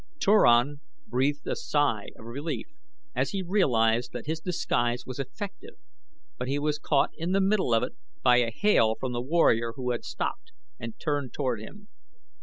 Turan 0.17 0.81
breathed 1.05 1.45
a 1.45 1.55
sigh 1.55 2.07
of 2.17 2.25
relief 2.25 2.65
as 3.13 3.29
he 3.29 3.43
realized 3.43 4.13
that 4.13 4.25
his 4.25 4.39
disguise 4.39 5.05
was 5.05 5.19
effective, 5.19 5.75
but 6.39 6.47
he 6.47 6.57
was 6.57 6.79
caught 6.79 7.11
in 7.17 7.33
the 7.33 7.39
middle 7.39 7.71
of 7.71 7.83
it 7.83 7.93
by 8.23 8.37
a 8.37 8.49
hail 8.49 8.95
from 8.99 9.11
the 9.11 9.21
warrior 9.21 9.73
who 9.75 9.91
had 9.91 10.03
stopped 10.03 10.53
and 10.79 10.97
turned 10.99 11.33
toward 11.33 11.59
him. 11.61 11.87